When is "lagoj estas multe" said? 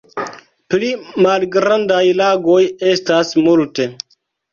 2.21-3.87